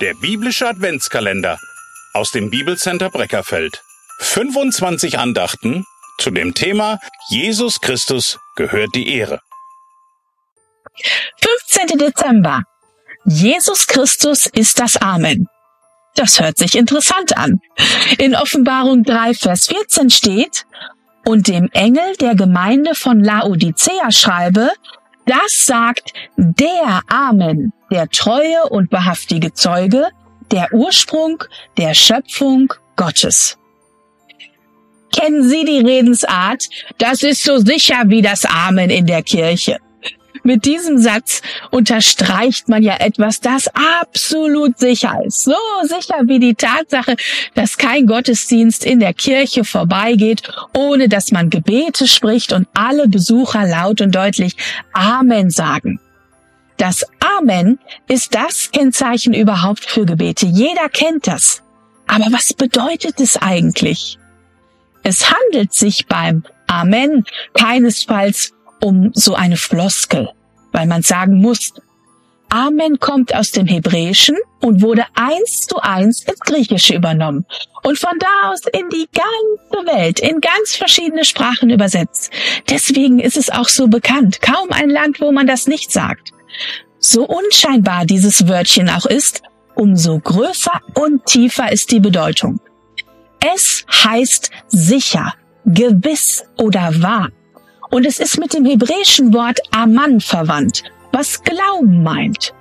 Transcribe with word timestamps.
Der 0.00 0.14
biblische 0.14 0.68
Adventskalender 0.68 1.58
aus 2.12 2.30
dem 2.30 2.50
Bibelcenter 2.50 3.10
Breckerfeld. 3.10 3.82
25 4.20 5.18
Andachten 5.18 5.84
zu 6.18 6.30
dem 6.30 6.54
Thema 6.54 7.00
Jesus 7.30 7.80
Christus 7.80 8.38
gehört 8.54 8.94
die 8.94 9.12
Ehre. 9.12 9.40
15. 11.66 11.98
Dezember. 11.98 12.62
Jesus 13.24 13.88
Christus 13.88 14.46
ist 14.46 14.78
das 14.78 14.96
Amen. 14.98 15.48
Das 16.14 16.38
hört 16.38 16.58
sich 16.58 16.76
interessant 16.76 17.36
an. 17.36 17.60
In 18.18 18.36
Offenbarung 18.36 19.02
3, 19.02 19.34
Vers 19.34 19.66
14 19.66 20.10
steht, 20.10 20.64
und 21.24 21.48
dem 21.48 21.68
Engel 21.72 22.16
der 22.16 22.36
Gemeinde 22.36 22.94
von 22.94 23.22
Laodicea 23.22 24.12
schreibe, 24.12 24.70
das 25.28 25.66
sagt 25.66 26.12
der 26.36 27.02
Amen, 27.08 27.72
der 27.90 28.08
treue 28.08 28.68
und 28.70 28.90
wahrhaftige 28.90 29.52
Zeuge, 29.52 30.08
der 30.50 30.72
Ursprung 30.72 31.44
der 31.76 31.94
Schöpfung 31.94 32.72
Gottes. 32.96 33.58
Kennen 35.14 35.48
Sie 35.48 35.64
die 35.64 35.80
Redensart? 35.80 36.68
Das 36.98 37.22
ist 37.22 37.44
so 37.44 37.58
sicher 37.58 38.04
wie 38.06 38.22
das 38.22 38.44
Amen 38.44 38.90
in 38.90 39.06
der 39.06 39.22
Kirche. 39.22 39.78
Mit 40.42 40.64
diesem 40.64 40.98
Satz 40.98 41.42
unterstreicht 41.70 42.68
man 42.68 42.82
ja 42.82 42.96
etwas, 42.98 43.40
das 43.40 43.68
absolut 43.68 44.78
sicher 44.78 45.18
ist. 45.24 45.44
So 45.44 45.54
sicher 45.82 46.16
wie 46.24 46.38
die 46.38 46.54
Tatsache, 46.54 47.16
dass 47.54 47.78
kein 47.78 48.06
Gottesdienst 48.06 48.84
in 48.84 49.00
der 49.00 49.14
Kirche 49.14 49.64
vorbeigeht, 49.64 50.42
ohne 50.76 51.08
dass 51.08 51.30
man 51.30 51.50
Gebete 51.50 52.06
spricht 52.06 52.52
und 52.52 52.68
alle 52.74 53.08
Besucher 53.08 53.66
laut 53.66 54.00
und 54.00 54.14
deutlich 54.14 54.56
Amen 54.92 55.50
sagen. 55.50 56.00
Das 56.76 57.04
Amen 57.36 57.78
ist 58.08 58.34
das 58.34 58.70
Kennzeichen 58.70 59.34
überhaupt 59.34 59.84
für 59.84 60.06
Gebete. 60.06 60.46
Jeder 60.46 60.88
kennt 60.88 61.26
das. 61.26 61.62
Aber 62.06 62.26
was 62.30 62.54
bedeutet 62.54 63.20
es 63.20 63.36
eigentlich? 63.36 64.18
Es 65.02 65.30
handelt 65.30 65.72
sich 65.72 66.06
beim 66.06 66.44
Amen 66.66 67.24
keinesfalls 67.54 68.52
um 68.80 69.10
so 69.14 69.34
eine 69.34 69.56
Floskel, 69.56 70.30
weil 70.78 70.86
man 70.86 71.02
sagen 71.02 71.40
muss, 71.40 71.74
Amen 72.50 73.00
kommt 73.00 73.34
aus 73.34 73.50
dem 73.50 73.66
Hebräischen 73.66 74.36
und 74.60 74.80
wurde 74.80 75.04
eins 75.14 75.66
zu 75.66 75.80
eins 75.80 76.22
ins 76.22 76.38
Griechische 76.38 76.94
übernommen 76.94 77.44
und 77.82 77.98
von 77.98 78.16
da 78.20 78.50
aus 78.50 78.60
in 78.72 78.88
die 78.90 79.08
ganze 79.12 79.86
Welt, 79.86 80.20
in 80.20 80.40
ganz 80.40 80.76
verschiedene 80.76 81.24
Sprachen 81.24 81.68
übersetzt. 81.68 82.30
Deswegen 82.70 83.18
ist 83.18 83.36
es 83.36 83.50
auch 83.50 83.68
so 83.68 83.88
bekannt. 83.88 84.40
Kaum 84.40 84.70
ein 84.70 84.88
Land, 84.88 85.20
wo 85.20 85.32
man 85.32 85.48
das 85.48 85.66
nicht 85.66 85.90
sagt. 85.90 86.30
So 87.00 87.26
unscheinbar 87.26 88.06
dieses 88.06 88.46
Wörtchen 88.46 88.88
auch 88.88 89.06
ist, 89.06 89.42
umso 89.74 90.20
größer 90.20 90.80
und 90.94 91.26
tiefer 91.26 91.72
ist 91.72 91.90
die 91.90 92.00
Bedeutung. 92.00 92.60
Es 93.40 93.84
heißt 94.04 94.50
sicher, 94.68 95.34
gewiss 95.64 96.44
oder 96.56 97.02
wahr. 97.02 97.30
Und 97.90 98.06
es 98.06 98.18
ist 98.18 98.38
mit 98.38 98.54
dem 98.54 98.64
hebräischen 98.64 99.32
Wort 99.32 99.58
Aman 99.70 100.20
verwandt, 100.20 100.84
was 101.12 101.42
Glauben 101.42 102.02
meint. 102.02 102.52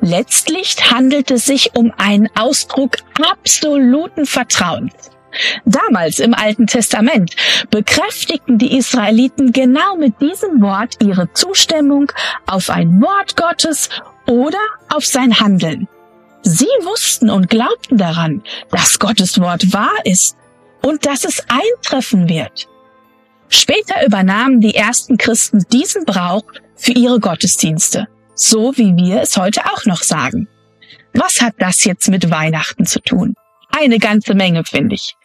Letztlich 0.00 0.76
handelt 0.90 1.30
es 1.30 1.44
sich 1.44 1.76
um 1.76 1.92
einen 1.98 2.28
Ausdruck 2.34 2.96
absoluten 3.20 4.24
Vertrauens. 4.24 5.10
Damals 5.64 6.18
im 6.18 6.34
Alten 6.34 6.66
Testament 6.66 7.36
bekräftigten 7.70 8.58
die 8.58 8.76
Israeliten 8.76 9.52
genau 9.52 9.96
mit 9.96 10.20
diesem 10.20 10.60
Wort 10.60 10.96
ihre 11.00 11.32
Zustimmung 11.34 12.10
auf 12.46 12.70
ein 12.70 13.00
Wort 13.00 13.36
Gottes 13.36 13.90
oder 14.26 14.58
auf 14.88 15.04
sein 15.06 15.38
Handeln. 15.38 15.86
Sie 16.42 16.64
wussten 16.82 17.28
und 17.28 17.50
glaubten 17.50 17.98
daran, 17.98 18.42
dass 18.70 18.98
Gottes 18.98 19.38
Wort 19.40 19.72
wahr 19.72 19.98
ist 20.04 20.36
und 20.82 21.04
dass 21.04 21.24
es 21.24 21.44
eintreffen 21.48 22.28
wird. 22.28 22.69
Später 23.50 24.06
übernahmen 24.06 24.60
die 24.60 24.74
ersten 24.74 25.18
Christen 25.18 25.64
diesen 25.72 26.04
Brauch 26.04 26.44
für 26.76 26.92
ihre 26.92 27.18
Gottesdienste, 27.18 28.06
so 28.34 28.72
wie 28.76 28.96
wir 28.96 29.20
es 29.20 29.36
heute 29.36 29.66
auch 29.66 29.84
noch 29.84 30.02
sagen. 30.02 30.48
Was 31.12 31.40
hat 31.40 31.54
das 31.58 31.84
jetzt 31.84 32.08
mit 32.08 32.30
Weihnachten 32.30 32.86
zu 32.86 33.00
tun? 33.00 33.34
Eine 33.76 33.98
ganze 33.98 34.34
Menge, 34.34 34.64
finde 34.64 34.94
ich. 34.94 35.16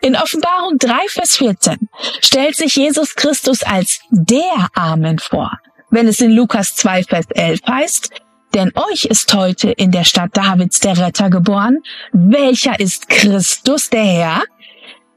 In 0.00 0.16
Offenbarung 0.16 0.78
3, 0.78 0.94
Vers 1.08 1.36
14 1.36 1.88
stellt 2.20 2.56
sich 2.56 2.76
Jesus 2.76 3.14
Christus 3.14 3.62
als 3.62 4.00
der 4.10 4.68
Amen 4.74 5.18
vor, 5.18 5.52
wenn 5.90 6.08
es 6.08 6.20
in 6.20 6.32
Lukas 6.32 6.74
2, 6.76 7.04
Vers 7.04 7.26
11 7.34 7.60
heißt, 7.68 8.10
denn 8.54 8.72
euch 8.90 9.04
ist 9.04 9.34
heute 9.34 9.70
in 9.70 9.90
der 9.90 10.04
Stadt 10.04 10.34
Davids 10.34 10.80
der 10.80 10.96
Retter 10.96 11.28
geboren, 11.28 11.78
welcher 12.12 12.80
ist 12.80 13.08
Christus 13.08 13.90
der 13.90 14.04
Herr, 14.04 14.42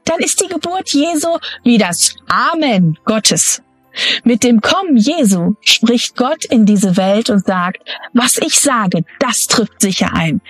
dann 0.04 0.18
ist 0.20 0.40
die 0.40 0.48
Geburt 0.48 0.90
Jesu 0.90 1.38
wie 1.62 1.78
das 1.78 2.16
Amen 2.28 2.98
Gottes. 3.04 3.62
Mit 4.24 4.44
dem 4.44 4.60
Kommen 4.60 4.96
Jesu 4.96 5.54
spricht 5.62 6.16
Gott 6.16 6.44
in 6.44 6.64
diese 6.64 6.96
Welt 6.96 7.28
und 7.30 7.44
sagt, 7.44 7.78
was 8.12 8.38
ich 8.38 8.58
sage, 8.58 9.04
das 9.18 9.46
trifft 9.46 9.80
sicher 9.80 10.12
ein. 10.14 10.40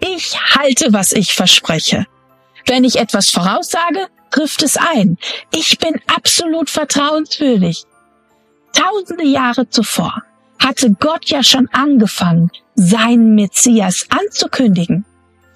Ich 0.00 0.36
halte, 0.56 0.92
was 0.92 1.12
ich 1.12 1.34
verspreche. 1.34 2.06
Wenn 2.66 2.84
ich 2.84 2.96
etwas 2.96 3.30
voraussage, 3.30 4.08
trifft 4.30 4.62
es 4.62 4.76
ein. 4.76 5.16
Ich 5.54 5.78
bin 5.78 6.00
absolut 6.14 6.70
vertrauenswürdig. 6.70 7.84
Tausende 8.72 9.24
Jahre 9.24 9.68
zuvor 9.68 10.22
hatte 10.58 10.94
Gott 10.98 11.26
ja 11.30 11.42
schon 11.42 11.68
angefangen, 11.72 12.50
seinen 12.74 13.34
Messias 13.34 14.06
anzukündigen. 14.10 15.04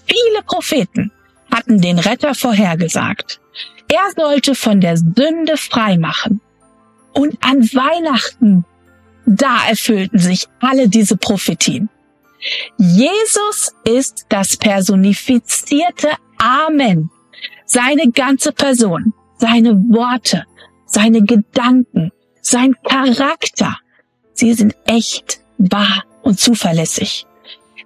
Viele 0.07 0.43
Propheten 0.47 1.13
hatten 1.53 1.81
den 1.81 1.99
Retter 1.99 2.35
vorhergesagt. 2.35 3.42
Er 3.93 4.11
sollte 4.17 4.55
von 4.55 4.81
der 4.81 4.97
Sünde 4.97 5.59
frei 5.59 5.99
machen. 5.99 6.41
Und 7.13 7.37
an 7.45 7.61
Weihnachten, 7.75 8.65
da 9.27 9.69
erfüllten 9.69 10.19
sich 10.19 10.49
alle 10.61 10.89
diese 10.89 11.19
Prophetien. 11.19 11.91
Jesus 12.79 13.75
ist 13.85 14.25
das 14.31 14.57
personifizierte 14.57 16.09
Amen. 16.39 17.11
Seine 17.67 18.11
ganze 18.11 18.53
Person, 18.53 19.13
seine 19.37 19.75
Worte, 19.75 20.45
seine 20.87 21.23
Gedanken, 21.23 22.13
sein 22.41 22.75
Charakter, 22.85 23.77
sie 24.33 24.55
sind 24.55 24.75
echt, 24.87 25.41
wahr 25.59 26.05
und 26.23 26.41
zuverlässig. 26.41 27.27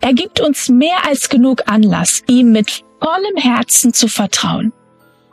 Er 0.00 0.14
gibt 0.14 0.40
uns 0.40 0.68
mehr 0.68 1.04
als 1.04 1.28
genug 1.28 1.64
Anlass, 1.66 2.22
ihm 2.28 2.52
mit 2.52 2.84
vollem 3.00 3.36
Herzen 3.38 3.92
zu 3.92 4.06
vertrauen 4.06 4.72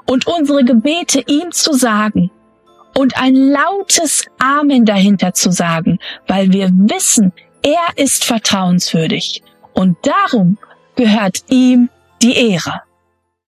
und 0.06 0.28
unsere 0.28 0.64
Gebete 0.64 1.24
ihm 1.28 1.52
zu 1.52 1.74
sagen 1.74 2.31
und 2.97 3.18
ein 3.18 3.36
lautes 3.36 4.25
Amen 4.40 4.86
dahinter 4.86 5.34
zu 5.34 5.52
sagen, 5.52 6.00
weil 6.28 6.52
wir 6.52 6.69
wissen, 6.72 7.34
er 7.62 8.03
ist 8.03 8.24
vertrauenswürdig 8.25 9.42
und 9.74 9.97
darum 10.03 10.58
gehört 10.96 11.44
ihm 11.50 11.90
die 12.22 12.36
Ehre. 12.36 12.81